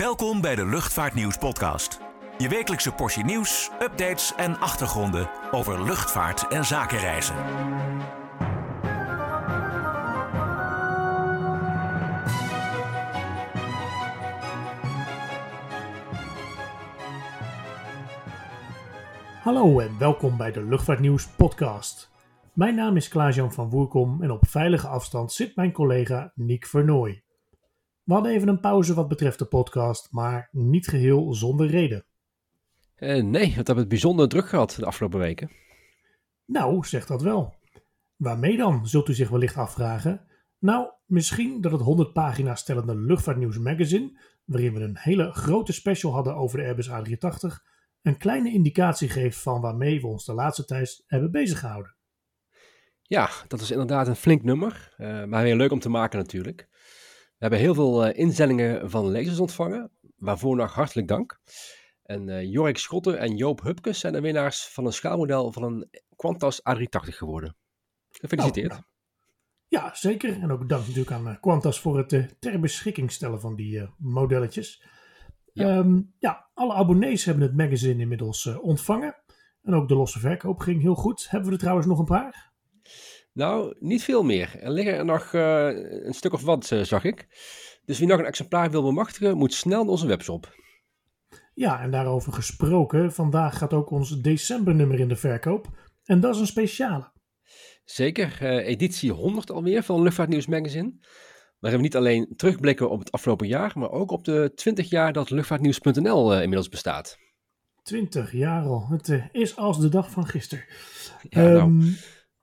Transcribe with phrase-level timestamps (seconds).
[0.00, 2.00] Welkom bij de Luchtvaartnieuws podcast.
[2.38, 7.34] Je wekelijkse portie nieuws, updates en achtergronden over luchtvaart en zakenreizen.
[19.42, 22.10] Hallo en welkom bij de Luchtvaartnieuws podcast.
[22.52, 27.24] Mijn naam is Klaas-Jan van Woerkom en op veilige afstand zit mijn collega Niek Vernooy.
[28.04, 32.04] We hadden even een pauze wat betreft de podcast, maar niet geheel zonder reden.
[32.98, 35.50] Uh, nee, want we hebben het bijzonder druk gehad de afgelopen weken.
[36.44, 37.54] Nou, zeg dat wel.
[38.16, 40.26] Waarmee dan, zult u zich wellicht afvragen?
[40.58, 46.12] Nou, misschien dat het 100 pagina's stellende Luchtvaartnieuws magazine, waarin we een hele grote special
[46.12, 50.64] hadden over de Airbus A380, een kleine indicatie geeft van waarmee we ons de laatste
[50.64, 51.96] tijd hebben bezig gehouden.
[53.02, 56.68] Ja, dat is inderdaad een flink nummer, uh, maar weer leuk om te maken natuurlijk.
[57.44, 61.40] We hebben heel veel uh, inzendingen van lezers ontvangen, waarvoor nog hartelijk dank.
[62.02, 65.88] En uh, Jorik Schotten en Joop Hupkes zijn de winnaars van een schaalmodel van een
[66.16, 67.56] Qantas A380 geworden.
[68.10, 68.72] Gefeliciteerd.
[68.72, 68.88] Oh, nou.
[69.68, 70.42] Ja, zeker.
[70.42, 74.84] En ook dank natuurlijk aan uh, Qantas voor het ter beschikking stellen van die modelletjes.
[75.52, 75.76] Ja.
[75.76, 76.50] Um, ja.
[76.54, 79.16] alle abonnees hebben het magazine inmiddels ontvangen.
[79.62, 81.30] En ook de losse verkoop ging heel goed.
[81.30, 82.52] Hebben we er trouwens nog een paar?
[83.34, 84.58] Nou, niet veel meer.
[84.60, 85.66] Er liggen er nog uh,
[86.04, 87.26] een stuk of wat, uh, zag ik.
[87.84, 90.54] Dus wie nog een exemplaar wil bemachtigen, moet snel naar onze webshop.
[91.54, 95.68] Ja, en daarover gesproken, vandaag gaat ook ons decembernummer in de verkoop.
[96.04, 97.12] En dat is een speciale.
[97.84, 100.92] Zeker, uh, editie 100 alweer van Luchtvaartnieuws Magazine.
[101.58, 105.12] Waarin we niet alleen terugblikken op het afgelopen jaar, maar ook op de 20 jaar
[105.12, 107.18] dat luchtvaartnieuws.nl inmiddels bestaat.
[107.82, 108.86] 20 jaar al.
[108.90, 110.64] Het is als de dag van gisteren.
[111.28, 111.94] Ja, nou.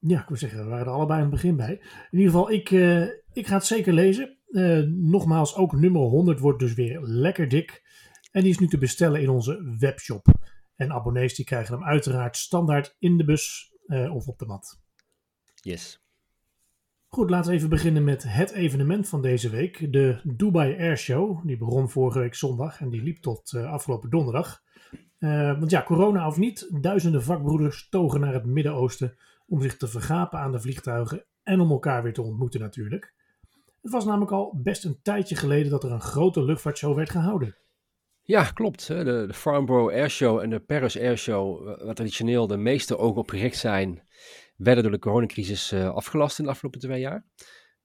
[0.07, 1.81] Ja, ik wil zeggen, we waren er allebei aan het begin bij.
[2.11, 3.01] In ieder geval, ik, uh,
[3.33, 4.37] ik ga het zeker lezen.
[4.49, 7.83] Uh, nogmaals, ook nummer 100 wordt dus weer lekker dik.
[8.31, 10.25] En die is nu te bestellen in onze webshop.
[10.75, 14.79] En abonnees die krijgen hem uiteraard standaard in de bus uh, of op de mat.
[15.55, 16.05] Yes.
[17.07, 19.91] Goed, laten we even beginnen met het evenement van deze week.
[19.93, 21.47] De Dubai Air Show.
[21.47, 24.63] Die begon vorige week zondag en die liep tot afgelopen donderdag.
[25.19, 29.17] want ja, corona of niet, duizenden vakbroeders togen naar het Midden-Oosten
[29.51, 33.13] om zich te vergapen aan de vliegtuigen en om elkaar weer te ontmoeten natuurlijk.
[33.81, 37.55] Het was namelijk al best een tijdje geleden dat er een grote luchtvaartshow werd gehouden.
[38.21, 38.87] Ja, klopt.
[38.87, 43.57] De, de Farnborough Airshow en de Paris Airshow, waar traditioneel de meeste ogen op gericht
[43.57, 44.07] zijn,
[44.55, 47.25] werden door de coronacrisis uh, afgelast in de afgelopen twee jaar.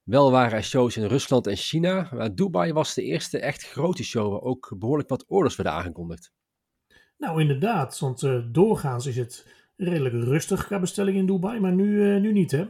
[0.03, 4.05] Wel waren er shows in Rusland en China, maar Dubai was de eerste echt grote
[4.05, 6.33] show waar ook behoorlijk wat orders werden aangekondigd.
[7.19, 9.47] Nou, inderdaad, want uh, doorgaans is het
[9.77, 12.65] redelijk rustig qua bestelling in Dubai, maar nu, uh, nu niet, hè?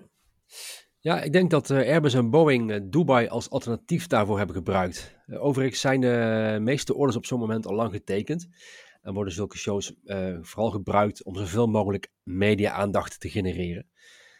[1.00, 5.16] Ja, ik denk dat uh, Airbus en Boeing uh, Dubai als alternatief daarvoor hebben gebruikt.
[5.26, 8.48] overigens zijn de meeste orders op zo'n moment al lang getekend.
[9.02, 9.94] En worden zulke shows
[10.40, 13.86] vooral gebruikt om zoveel mogelijk media-aandacht te genereren.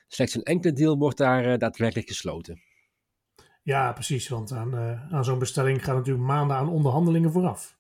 [0.09, 2.63] Slechts een enkele deal wordt daar daadwerkelijk gesloten.
[3.63, 4.75] Ja, precies, want aan,
[5.11, 7.77] aan zo'n bestelling gaan natuurlijk maanden aan onderhandelingen vooraf.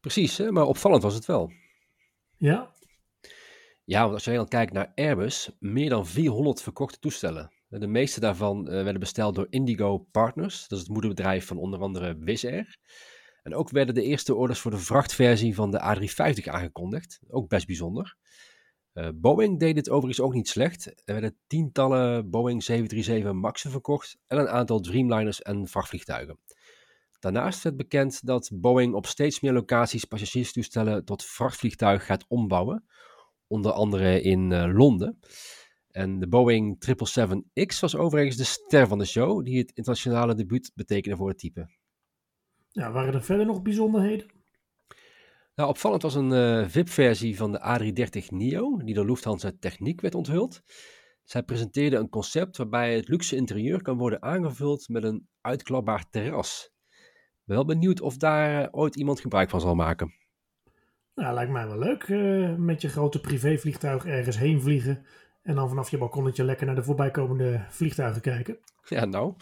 [0.00, 0.50] Precies, hè?
[0.50, 1.52] maar opvallend was het wel.
[2.36, 2.73] Ja,
[3.84, 7.52] ja, want als je dan kijkt naar Airbus, meer dan 400 verkochte toestellen.
[7.68, 11.80] De meeste daarvan uh, werden besteld door Indigo Partners, dat is het moederbedrijf van onder
[11.80, 12.78] andere Wizz Air.
[13.42, 17.66] En ook werden de eerste orders voor de vrachtversie van de A350 aangekondigd, ook best
[17.66, 18.16] bijzonder.
[18.94, 20.86] Uh, Boeing deed dit overigens ook niet slecht.
[20.86, 26.38] Er werden tientallen Boeing 737 Max'en verkocht en een aantal Dreamliners en vrachtvliegtuigen.
[27.18, 32.84] Daarnaast werd bekend dat Boeing op steeds meer locaties passagierstoestellen tot vrachtvliegtuig gaat ombouwen
[33.46, 35.18] onder andere in uh, Londen.
[35.90, 40.72] En de Boeing 777X was overigens de ster van de show, die het internationale debuut
[40.74, 41.68] betekende voor het type.
[42.68, 44.26] Ja, waren er verder nog bijzonderheden?
[45.54, 50.14] Nou, opvallend was een uh, VIP-versie van de A330 NEO, die door Lufthansa Techniek werd
[50.14, 50.62] onthuld.
[51.24, 56.70] Zij presenteerde een concept waarbij het luxe interieur kan worden aangevuld met een uitklapbaar terras.
[57.44, 60.14] Wel benieuwd of daar uh, ooit iemand gebruik van zal maken.
[61.14, 62.08] Nou, lijkt mij wel leuk.
[62.08, 65.06] Uh, met je grote privévliegtuig ergens heen vliegen.
[65.42, 68.58] En dan vanaf je balkonnetje lekker naar de voorbijkomende vliegtuigen kijken.
[68.84, 69.34] Ja, nou.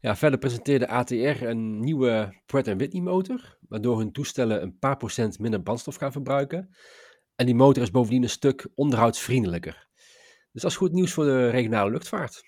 [0.00, 3.58] Ja, verder presenteerde ATR een nieuwe Pratt Whitney motor.
[3.68, 6.74] Waardoor hun toestellen een paar procent minder brandstof gaan verbruiken.
[7.36, 9.88] En die motor is bovendien een stuk onderhoudsvriendelijker.
[10.52, 12.42] Dus dat is goed nieuws voor de regionale luchtvaart.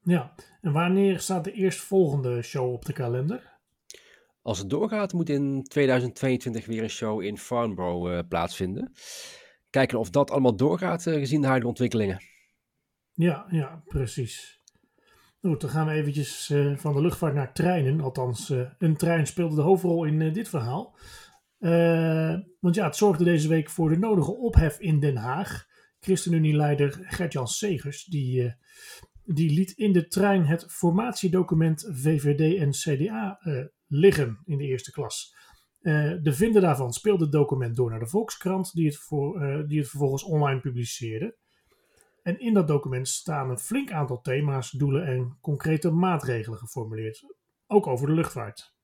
[0.00, 3.53] Ja, en wanneer staat de eerstvolgende show op de kalender?
[4.44, 8.92] Als het doorgaat, moet in 2022 weer een show in Farnborough uh, plaatsvinden.
[9.70, 12.22] Kijken of dat allemaal doorgaat, uh, gezien de huidige ontwikkelingen.
[13.12, 14.62] Ja, ja, precies.
[15.40, 18.00] Goed, dan gaan we eventjes uh, van de luchtvaart naar treinen.
[18.00, 20.96] Althans, uh, een trein speelde de hoofdrol in uh, dit verhaal.
[22.60, 25.66] want ja, het zorgde deze week voor de nodige ophef in Den Haag.
[26.00, 28.54] ChristenUnie-leider Gert-Jan Segers, die,
[29.24, 33.38] die liet in de trein het formatiedocument VVD en CDA
[33.86, 35.36] liggen in de eerste klas.
[36.22, 39.88] de vinder daarvan speelde het document door naar de Volkskrant, die het, voor, die het
[39.88, 41.36] vervolgens online publiceerde.
[42.22, 47.24] En in dat document staan een flink aantal thema's, doelen en concrete maatregelen geformuleerd.
[47.66, 48.74] Ook over de luchtvaart.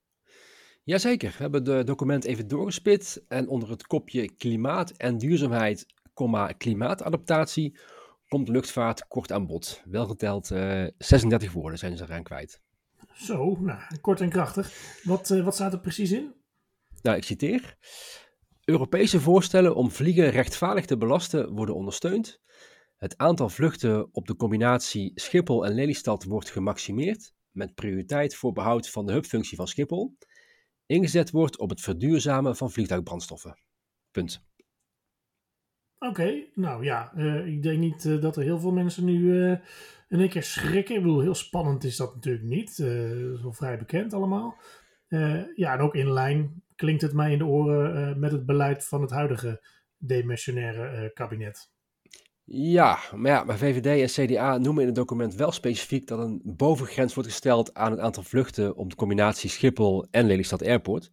[0.85, 5.87] Jazeker, we hebben het document even doorgespit en onder het kopje klimaat en duurzaamheid,
[6.57, 7.79] klimaatadaptatie,
[8.29, 9.83] komt luchtvaart kort aan bod.
[9.85, 12.61] Welgeteld uh, eh, 36 woorden zijn ze eraan kwijt.
[13.15, 14.73] Zo, nou, kort en krachtig.
[15.03, 16.35] Wat, uh, wat staat er precies in?
[17.03, 17.77] Nou, ik citeer.
[18.65, 22.41] Europese voorstellen om vliegen rechtvaardig te belasten worden ondersteund.
[22.97, 28.91] Het aantal vluchten op de combinatie Schiphol en Lelystad wordt gemaximeerd, met prioriteit voor behoud
[28.91, 30.17] van de hubfunctie van Schiphol.
[30.87, 33.61] Ingezet wordt op het verduurzamen van vliegtuigbrandstoffen.
[34.11, 34.50] Punt.
[36.09, 39.43] Oké, nou ja, uh, ik denk niet uh, dat er heel veel mensen nu
[40.09, 40.95] in één keer schrikken.
[40.95, 42.77] Ik bedoel, heel spannend is dat natuurlijk niet.
[43.43, 44.57] wel vrij bekend allemaal.
[45.55, 49.01] ja, en ook in lijn klinkt het mij in de oren met het beleid van
[49.01, 49.61] het huidige
[49.99, 51.71] demissionaire kabinet.
[52.53, 56.41] Ja, maar ja, maar VVD en CDA noemen in het document wel specifiek dat een
[56.45, 61.11] bovengrens wordt gesteld aan het aantal vluchten op de combinatie Schiphol en Lelystad Airport.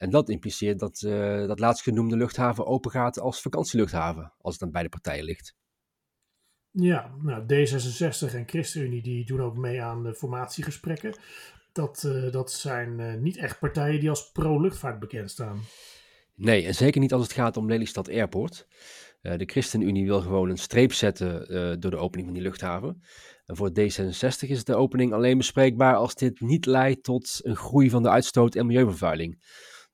[0.00, 4.70] En dat impliceert dat uh, dat laatstgenoemde luchthaven open gaat als vakantieluchthaven, als het aan
[4.70, 5.54] beide partijen ligt.
[6.70, 11.14] Ja, nou, D66 en ChristenUnie die doen ook mee aan de formatiegesprekken.
[11.72, 15.60] Dat, uh, dat zijn uh, niet echt partijen die als pro-luchtvaart bekend staan.
[16.34, 18.66] Nee, en zeker niet als het gaat om Lelystad Airport.
[19.22, 23.02] Uh, de ChristenUnie wil gewoon een streep zetten uh, door de opening van die luchthaven.
[23.46, 27.90] En voor D66 is de opening alleen bespreekbaar als dit niet leidt tot een groei
[27.90, 29.42] van de uitstoot en milieuvervuiling.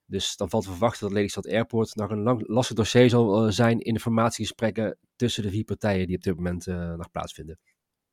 [0.07, 3.51] Dus dan valt te verwachten dat Lelystad Airport nog een lang, lastig dossier zal uh,
[3.51, 6.65] zijn in de formatiegesprekken tussen de vier partijen die op dit moment
[6.97, 7.59] nog plaatsvinden.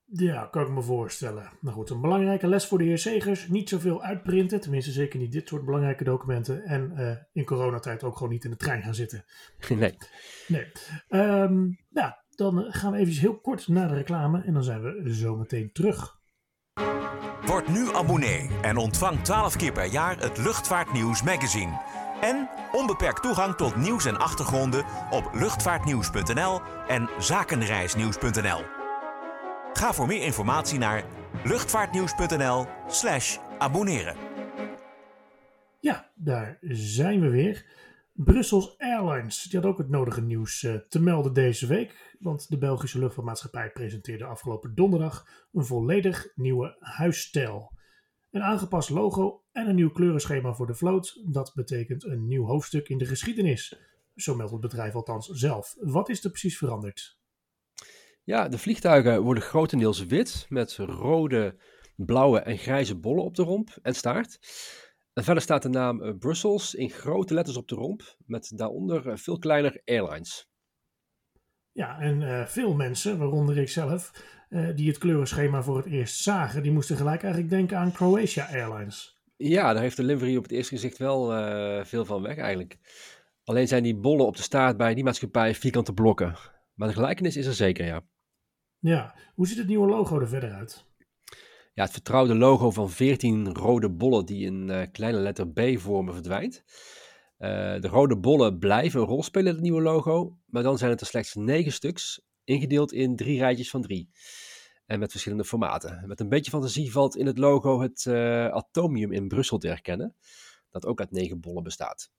[0.07, 1.51] Ja, kan ik me voorstellen.
[1.61, 3.49] Nou goed, een belangrijke les voor de heer Segers.
[3.49, 6.63] Niet zoveel uitprinten, tenminste zeker niet dit soort belangrijke documenten.
[6.63, 9.25] En uh, in coronatijd ook gewoon niet in de trein gaan zitten.
[9.69, 9.97] Nee.
[10.49, 10.67] Nee.
[11.09, 15.15] Um, ja, dan gaan we even heel kort naar de reclame en dan zijn we
[15.15, 16.23] zo meteen terug.
[17.55, 21.81] Word nu abonnee en ontvang 12 keer per jaar het Luchtvaartnieuws magazine.
[22.21, 28.63] En onbeperkt toegang tot nieuws en achtergronden op luchtvaartnieuws.nl en zakenreisnieuws.nl.
[29.73, 31.05] Ga voor meer informatie naar
[31.45, 34.17] luchtvaartnieuws.nl/slash abonneren.
[35.81, 37.65] Ja, daar zijn we weer.
[38.15, 42.17] Brussels Airlines die had ook het nodige nieuws uh, te melden deze week.
[42.19, 47.73] Want de Belgische luchtvaartmaatschappij presenteerde afgelopen donderdag een volledig nieuwe huisstijl.
[48.31, 51.21] Een aangepast logo en een nieuw kleurenschema voor de vloot.
[51.33, 53.79] Dat betekent een nieuw hoofdstuk in de geschiedenis.
[54.15, 55.75] Zo meldt het bedrijf althans zelf.
[55.79, 57.19] Wat is er precies veranderd?
[58.23, 61.61] Ja, de vliegtuigen worden grotendeels wit met rode,
[61.97, 64.39] blauwe en grijze bollen op de romp en staart.
[65.15, 69.07] En verder staat de naam uh, Brussels in grote letters op de romp met daaronder
[69.07, 70.49] uh, veel kleiner airlines.
[71.73, 74.11] Ja, en uh, veel mensen, waaronder ik zelf,
[74.75, 79.23] die het kleurenschema voor het eerst zagen, die moesten gelijk eigenlijk denken aan Croatia Airlines.
[79.37, 81.27] Ja, daar heeft de livery op het eerste gezicht wel
[81.85, 82.79] veel van weg eigenlijk.
[83.45, 86.37] Alleen zijn die bollen op de staart bij die maatschappij vierkante blokken.
[86.75, 88.03] Maar de gelijkenis is er zeker, ja.
[88.79, 90.87] Ja, hoe ziet het nieuwe logo er verder uit?
[91.75, 96.15] Ja, het vertrouwde logo van 14 rode bollen die een uh, kleine letter B vormen
[96.15, 96.65] verdwijnt.
[97.39, 100.91] Uh, de rode bollen blijven een rol spelen in het nieuwe logo, maar dan zijn
[100.91, 104.11] het er slechts 9 stuks, ingedeeld in drie rijtjes van drie.
[104.87, 106.05] En met verschillende formaten.
[106.07, 110.17] Met een beetje fantasie valt in het logo het uh, atomium in Brussel te herkennen,
[110.71, 112.11] dat ook uit 9 bollen bestaat.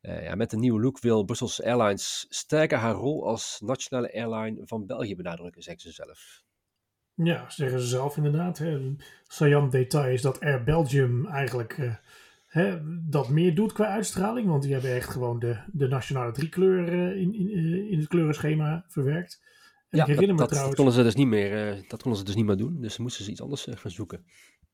[0.00, 4.86] ja, met de nieuwe look wil Brussels Airlines sterker haar rol als nationale airline van
[4.86, 6.44] België benadrukken, zeggen ze zelf.
[7.14, 8.58] Ja, zeggen ze zelf inderdaad.
[8.58, 8.94] Hè.
[9.26, 11.94] Sajan detail is dat Air Belgium eigenlijk uh,
[12.46, 12.78] hè,
[13.08, 14.48] dat meer doet qua uitstraling.
[14.48, 18.08] Want die hebben echt gewoon de, de nationale driekleur uh, in, in, uh, in het
[18.08, 19.42] kleurenschema verwerkt.
[19.88, 20.76] En ja, ik herinner dat, me trouwens...
[20.76, 22.80] dat, konden ze dus niet meer, dat konden ze dus niet meer doen.
[22.80, 24.24] Dus moesten ze iets anders gaan zoeken.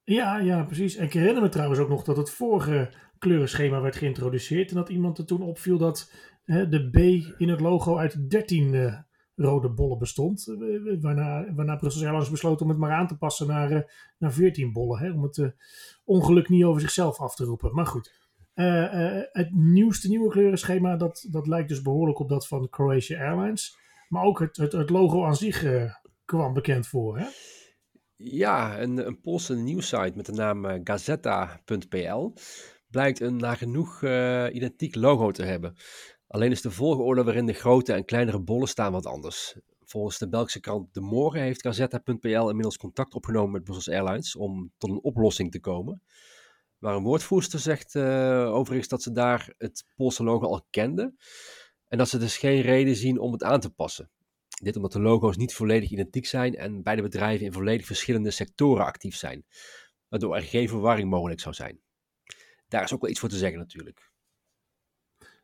[0.05, 0.97] Ja, ja, precies.
[0.97, 4.71] En ik herinner me trouwens ook nog dat het vorige kleurenschema werd geïntroduceerd.
[4.71, 6.13] En dat iemand er toen opviel dat
[6.45, 6.97] de B
[7.41, 9.05] in het logo uit 13
[9.41, 10.47] rode bollen bestond.
[10.49, 13.81] Eh, waarna, waarna Brussels Airlines besloot om het maar aan te passen naar, uh,
[14.19, 14.99] naar 14 bollen.
[14.99, 15.49] Hè, om het uh,
[16.05, 17.75] ongeluk niet over zichzelf af te roepen.
[17.75, 18.19] Maar goed.
[19.33, 23.77] het nieuwste nieuwe kleurenschema, dat, dat lijkt dus behoorlijk op dat van Croatia Airlines.
[24.09, 25.65] Maar ook het, het, het logo aan zich
[26.25, 27.19] kwam bekend voor.
[27.19, 27.27] Hè?
[28.17, 32.33] Ja, een, een Poolse nieuwssite met de naam gazeta.pl
[32.91, 34.03] blijkt een nagenoeg
[34.53, 35.75] identiek logo te hebben.
[36.31, 39.57] Alleen is de volgorde waarin de grote en kleinere bollen staan wat anders.
[39.85, 44.73] Volgens de Belgische krant De Morgen heeft Gazetta.pl inmiddels contact opgenomen met Brussels Airlines om
[44.79, 46.03] tot een oplossing te komen.
[46.79, 51.17] Maar een woordvoerster zegt uh, overigens dat ze daar het Poolse logo al kenden
[51.89, 54.11] en dat ze dus geen reden zien om het aan te passen.
[54.63, 58.85] Dit omdat de logo's niet volledig identiek zijn en beide bedrijven in volledig verschillende sectoren
[58.85, 59.45] actief zijn,
[60.09, 61.81] waardoor er geen verwarring mogelijk zou zijn.
[62.69, 64.13] Daar is ook wel iets voor te zeggen natuurlijk.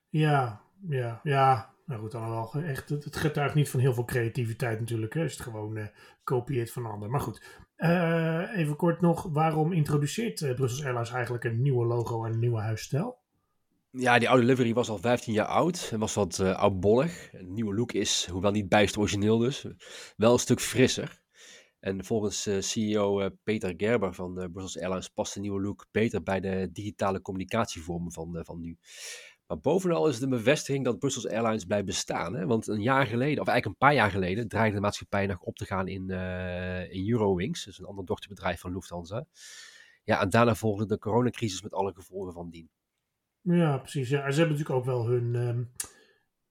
[0.09, 1.75] Ja, ja, ja.
[1.87, 5.33] Nou goed, dan wel echt, het, getuigt niet van heel veel creativiteit natuurlijk, hè, als
[5.33, 5.87] het gewoon uh,
[6.25, 7.11] kopieert van anderen.
[7.11, 7.43] Maar goed,
[7.77, 12.39] uh, even kort nog, waarom introduceert uh, Brussels Airlines eigenlijk een nieuwe logo en een
[12.39, 13.19] nieuwe huisstijl?
[13.91, 17.33] Ja, die oude livery was al 15 jaar oud en was wat oudbollig.
[17.33, 19.67] Een nieuwe look is, hoewel niet bijst origineel dus,
[20.17, 21.21] wel een stuk frisser.
[21.81, 26.69] En volgens CEO Peter Gerber van Brussels Airlines past de nieuwe look beter bij de
[26.73, 28.79] digitale communicatievormen van, van nu.
[29.47, 32.35] Maar bovenal is het een bevestiging dat Brussels Airlines blijft bestaan.
[32.35, 32.47] Hè?
[32.47, 35.57] Want een jaar geleden, of eigenlijk een paar jaar geleden, dreigde de maatschappij nog op
[35.57, 37.65] te gaan in, uh, in Eurowings.
[37.65, 39.25] Dus een ander dochterbedrijf van Lufthansa.
[40.05, 42.71] Ja, en daarna volgde de coronacrisis met alle gevolgen van dien.
[43.41, 44.09] Ja, precies.
[44.09, 44.31] Ja.
[44.31, 45.73] ze hebben natuurlijk ook wel hun, um,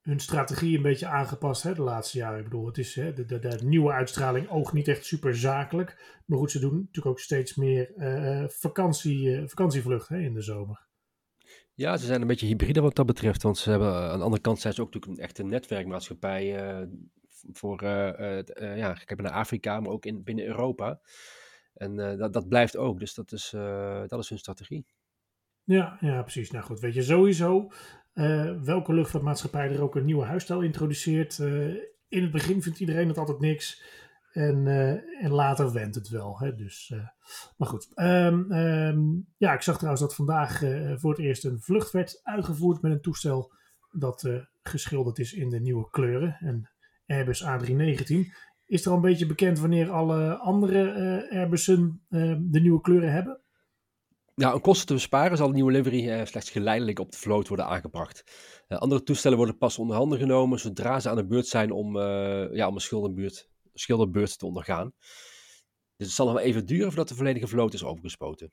[0.01, 2.37] hun strategie een beetje aangepast hè, de laatste jaren.
[2.37, 6.21] Ik bedoel, het is, hè, de, nieuwe uitstraling oogt niet echt super zakelijk.
[6.25, 10.84] Maar goed, ze doen natuurlijk ook steeds meer uh, vakantie, vakantievluchten in de zomer.
[11.75, 13.43] Ja, ze zijn een beetje hybride wat dat betreft.
[13.43, 16.77] Want ze hebben aan de andere kant zijn ze ook natuurlijk een echte netwerkmaatschappij.
[16.79, 16.87] Uh,
[17.51, 20.99] voor, uh, ja, kijk naar Afrika, maar ook in, binnen Europa.
[21.73, 22.99] En dat, dat blijft ook.
[22.99, 23.49] Dus dat is,
[24.07, 24.85] dat is hun strategie.
[25.63, 26.51] Ja, ja, precies.
[26.51, 27.71] Nou goed, weet je sowieso
[28.63, 31.37] welke luchtvaartmaatschappij er ook een nieuwe huisstijl introduceert.
[32.07, 33.81] in het begin vindt iedereen het altijd niks.
[34.35, 36.39] En, uh, en later wendt het wel.
[36.39, 36.55] Hè?
[36.55, 37.07] Dus, uh,
[37.57, 37.87] maar goed.
[37.95, 42.19] Um, um, ja, ik zag trouwens dat vandaag uh, voor het eerst een vlucht werd
[42.23, 43.53] uitgevoerd met een toestel
[43.91, 44.29] dat
[44.63, 46.37] geschilderd is in de nieuwe kleuren.
[46.39, 46.67] Een
[47.07, 48.15] Airbus A319.
[48.65, 53.41] Is er al een beetje bekend wanneer alle andere Airbussen de nieuwe kleuren hebben?
[54.33, 57.65] Ja, om kosten te besparen zal de nieuwe livery slechts geleidelijk op de vloot worden
[57.65, 58.23] aangebracht.
[58.67, 61.97] andere toestellen worden pas onder handen genomen zodra ze aan de beurt zijn om,
[62.51, 64.93] ja, om een schilderbuurt schilderbeurt te ondergaan.
[65.95, 68.51] Dus het zal nog wel even duren voordat de volledige vloot is overgespoten.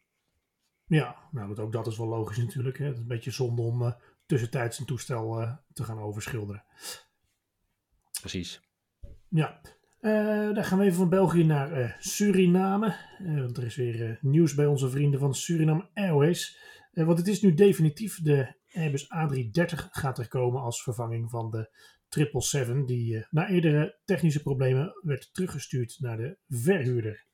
[0.87, 2.79] Ja, nou goed, ook dat is wel logisch natuurlijk.
[2.79, 2.85] Hè.
[2.85, 3.93] Het is een beetje zonde om uh,
[4.27, 6.65] tussentijds een toestel uh, te gaan overschilderen.
[8.21, 8.61] Precies.
[9.29, 9.61] Ja,
[10.01, 12.97] uh, dan gaan we even van België naar Suriname.
[13.19, 16.59] want er is weer nieuws bij onze vrienden van Suriname Airways.
[16.93, 21.71] want het is nu definitief, de Airbus A330 gaat er komen als vervanging van de
[22.15, 27.25] 777, die uh, na eerdere technische problemen werd teruggestuurd naar de verhuurder.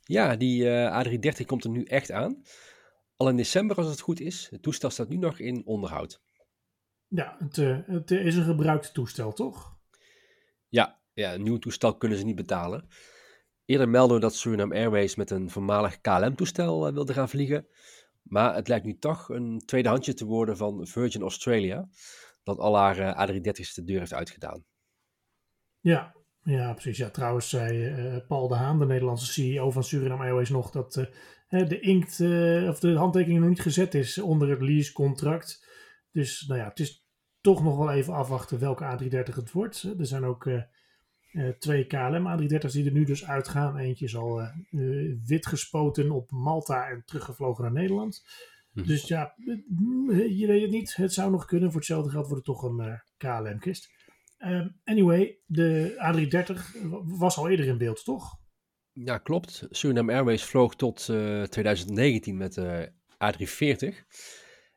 [0.00, 2.42] Ja, die uh, A330 komt er nu echt aan.
[3.16, 4.48] Al in december als het goed is.
[4.50, 6.22] Het toestel staat nu nog in onderhoud.
[7.08, 9.78] Ja, het, uh, het is een gebruikt toestel, toch?
[10.68, 12.88] Ja, ja, een nieuw toestel kunnen ze niet betalen.
[13.64, 17.66] Eerder meldden we dat Suriname Airways met een voormalig KLM-toestel wilde gaan vliegen.
[18.22, 21.88] Maar het lijkt nu toch een tweedehandsje te worden van Virgin Australia
[22.42, 24.64] dat al haar uh, A330's de deur heeft uitgedaan.
[25.80, 26.96] Ja, ja precies.
[26.96, 30.96] Ja, trouwens zei uh, Paul de Haan, de Nederlandse CEO van Suriname Airways, nog dat
[31.48, 32.20] uh, de inkt
[32.68, 35.66] of de handtekening nog niet gezet is onder het leasecontract.
[36.12, 37.06] Dus nou ja, het is
[37.40, 39.82] toch nog wel even afwachten welke A330 het wordt.
[39.98, 40.50] Er zijn ook
[41.58, 43.76] twee KLM A330's die er nu dus uitgaan.
[43.76, 44.42] Eentje is al
[45.26, 48.24] wit gespoten op Malta en teruggevlogen naar Nederland.
[48.72, 48.86] Mhm.
[48.86, 49.34] Dus ja,
[50.28, 50.96] je weet het niet.
[50.96, 51.68] Het zou nog kunnen.
[51.70, 53.88] Voor hetzelfde geld wordt het toch een uh, KLM-kist.
[54.38, 56.80] Uh, anyway, de A330
[57.18, 58.38] was al eerder in beeld, toch?
[58.92, 59.66] Ja, klopt.
[59.70, 63.94] Suriname Airways vloog tot uh, eh, 2019 met de A340.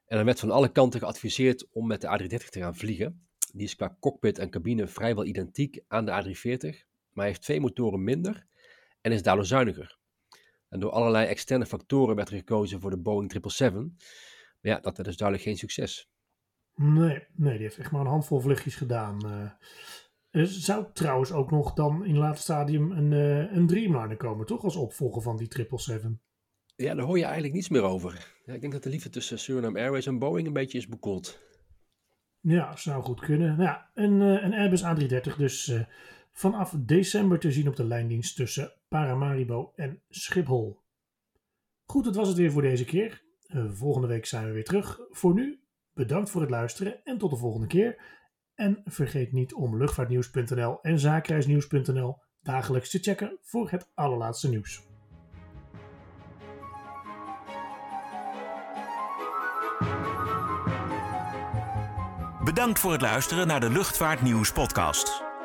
[0.06, 3.28] En er werd van alle kanten geadviseerd om met de A330 te gaan vliegen.
[3.54, 8.04] Die is qua cockpit en cabine vrijwel identiek aan de A340, maar heeft twee motoren
[8.04, 8.46] minder
[9.02, 9.98] en is daardoor zuiniger.
[10.74, 14.08] En door allerlei externe factoren werd er gekozen voor de Boeing 777.
[14.62, 16.10] Maar ja, dat is dus duidelijk geen succes.
[16.76, 19.26] Nee, nee, die heeft echt maar een handvol vluchtjes gedaan.
[19.26, 19.52] Uh,
[20.30, 24.46] er zou trouwens ook nog dan in het laatste stadium een, uh, een Dreamliner komen,
[24.46, 24.64] toch?
[24.64, 26.12] Als opvolger van die 777.
[26.76, 28.34] Ja, daar hoor je eigenlijk niets meer over.
[28.46, 31.42] Ja, ik denk dat de liefde tussen Suriname Airways en Boeing een beetje is bekoeld.
[32.40, 33.48] Ja, zou goed kunnen.
[33.48, 35.72] Nou ja, een, uh, een Airbus A330 dus
[36.34, 40.82] vanaf december te zien op de lijndienst tussen Paramaribo en Schiphol.
[41.86, 43.24] Goed, dat was het weer voor deze keer.
[43.48, 45.00] Uh, volgende week zijn we weer terug.
[45.10, 45.64] Voor nu,
[45.94, 48.22] bedankt voor het luisteren en tot de volgende keer.
[48.56, 54.92] En vergeet niet om luchtvaartnieuws.nl en zaakreisnieuws.nl dagelijks te checken voor het allerlaatste nieuws.
[62.44, 65.33] Bedankt voor het luisteren naar de Luchtvaartnieuws podcast.